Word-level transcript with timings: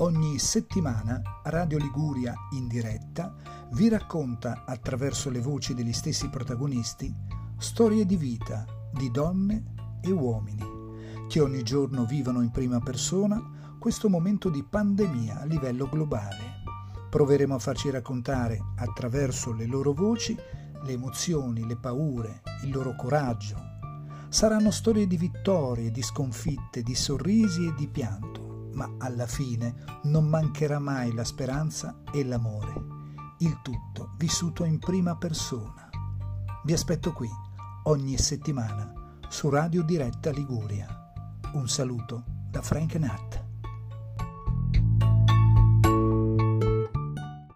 Ogni 0.00 0.38
settimana 0.38 1.20
Radio 1.42 1.76
Liguria 1.76 2.32
in 2.52 2.68
diretta 2.68 3.34
vi 3.72 3.88
racconta 3.88 4.62
attraverso 4.64 5.28
le 5.28 5.40
voci 5.40 5.74
degli 5.74 5.92
stessi 5.92 6.28
protagonisti 6.28 7.12
storie 7.58 8.06
di 8.06 8.16
vita 8.16 8.64
di 8.92 9.10
donne 9.10 9.98
e 10.00 10.12
uomini 10.12 11.26
che 11.26 11.40
ogni 11.40 11.64
giorno 11.64 12.04
vivono 12.04 12.42
in 12.42 12.52
prima 12.52 12.78
persona 12.78 13.76
questo 13.80 14.08
momento 14.08 14.50
di 14.50 14.62
pandemia 14.62 15.40
a 15.40 15.44
livello 15.44 15.88
globale. 15.88 16.62
Proveremo 17.10 17.56
a 17.56 17.58
farci 17.58 17.90
raccontare 17.90 18.56
attraverso 18.76 19.52
le 19.52 19.66
loro 19.66 19.92
voci 19.92 20.36
le 20.84 20.92
emozioni, 20.92 21.66
le 21.66 21.76
paure, 21.76 22.42
il 22.62 22.70
loro 22.70 22.94
coraggio. 22.94 23.56
Saranno 24.28 24.70
storie 24.70 25.08
di 25.08 25.16
vittorie, 25.16 25.90
di 25.90 26.02
sconfitte, 26.02 26.84
di 26.84 26.94
sorrisi 26.94 27.66
e 27.66 27.74
di 27.74 27.88
pianto 27.88 28.37
ma 28.78 28.94
alla 28.98 29.26
fine 29.26 29.74
non 30.04 30.26
mancherà 30.28 30.78
mai 30.78 31.12
la 31.12 31.24
speranza 31.24 32.02
e 32.12 32.24
l'amore, 32.24 32.72
il 33.38 33.60
tutto 33.60 34.14
vissuto 34.16 34.62
in 34.62 34.78
prima 34.78 35.16
persona. 35.16 35.90
Vi 36.62 36.72
aspetto 36.72 37.12
qui 37.12 37.28
ogni 37.84 38.16
settimana 38.18 38.92
su 39.28 39.48
Radio 39.48 39.82
Diretta 39.82 40.30
Liguria. 40.30 41.10
Un 41.54 41.68
saluto 41.68 42.22
da 42.48 42.62
Frank 42.62 42.94
Nat. 42.94 43.47